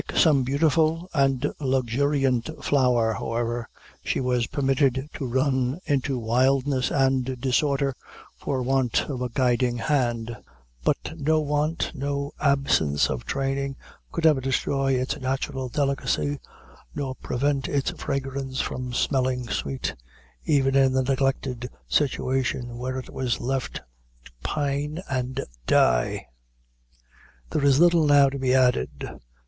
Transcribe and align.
Like 0.09 0.17
some 0.17 0.41
beautiful 0.41 1.11
and 1.13 1.53
luxuriant 1.59 2.49
flower, 2.65 3.13
however, 3.13 3.69
she 4.03 4.19
was 4.19 4.47
permitted 4.47 5.07
to 5.13 5.27
run 5.27 5.79
into 5.85 6.17
wildness 6.17 6.89
and 6.89 7.39
disorder 7.39 7.93
for 8.35 8.63
want 8.63 9.07
of 9.11 9.21
a 9.21 9.29
guiding 9.29 9.77
hand; 9.77 10.35
but 10.83 11.13
no 11.15 11.39
want, 11.39 11.91
no 11.93 12.31
absence 12.39 13.11
of 13.11 13.25
training, 13.25 13.75
could 14.11 14.25
ever 14.25 14.41
destroy 14.41 14.93
its 14.95 15.19
natural 15.19 15.69
delicacy, 15.69 16.39
nor 16.95 17.13
prevent 17.13 17.67
its 17.67 17.91
fragrance 17.91 18.59
from 18.59 18.93
smelling 18.93 19.49
sweet, 19.49 19.93
even 20.45 20.75
in 20.75 20.93
the 20.93 21.03
neglected 21.03 21.69
situation 21.87 22.79
where 22.79 22.97
it 22.97 23.11
was 23.13 23.39
left 23.39 23.81
to 24.25 24.31
pine 24.41 24.99
and 25.11 25.41
die. 25.67 26.25
There 27.51 27.63
is 27.63 27.79
little 27.79 28.07
now 28.07 28.29
to 28.29 28.39
be 28.39 28.55
added. 28.55 29.07